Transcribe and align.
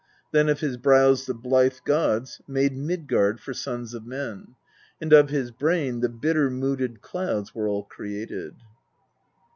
Then 0.31 0.49
of 0.49 0.61
his 0.61 0.77
brows 0.77 1.27
the 1.27 1.35
blithe 1.35 1.75
gods 1.85 2.41
made 2.47 2.75
Midgard 2.75 3.39
for 3.39 3.53
sons 3.53 3.93
of 3.93 4.03
men; 4.03 4.55
And 4.99 5.13
of 5.13 5.29
his 5.29 5.51
brain 5.51 5.99
the 5.99 6.09
bitter 6.09 6.49
mooded 6.49 7.01
Clouds 7.03 7.53
were 7.53 7.67
all 7.69 7.83
created." 7.83 8.55